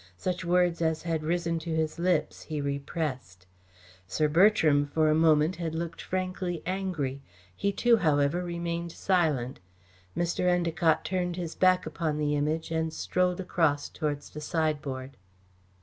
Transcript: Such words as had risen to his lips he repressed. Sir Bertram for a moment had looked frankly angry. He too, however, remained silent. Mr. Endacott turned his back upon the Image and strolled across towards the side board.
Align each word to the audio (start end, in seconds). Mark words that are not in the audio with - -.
Such 0.17 0.43
words 0.43 0.81
as 0.81 1.03
had 1.03 1.21
risen 1.21 1.59
to 1.59 1.75
his 1.75 1.99
lips 1.99 2.41
he 2.41 2.59
repressed. 2.59 3.45
Sir 4.07 4.27
Bertram 4.27 4.83
for 4.87 5.11
a 5.11 5.13
moment 5.13 5.57
had 5.57 5.75
looked 5.75 6.01
frankly 6.01 6.63
angry. 6.65 7.21
He 7.55 7.71
too, 7.71 7.97
however, 7.97 8.43
remained 8.43 8.91
silent. 8.93 9.59
Mr. 10.17 10.45
Endacott 10.49 11.03
turned 11.05 11.35
his 11.35 11.53
back 11.53 11.85
upon 11.85 12.17
the 12.17 12.35
Image 12.35 12.71
and 12.71 12.91
strolled 12.91 13.39
across 13.39 13.89
towards 13.89 14.31
the 14.31 14.41
side 14.41 14.81
board. 14.81 15.17